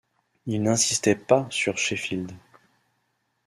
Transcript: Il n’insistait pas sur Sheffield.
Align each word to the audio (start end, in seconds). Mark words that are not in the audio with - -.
Il 0.47 0.63
n’insistait 0.63 1.13
pas 1.13 1.45
sur 1.51 1.77
Sheffield. 1.77 2.31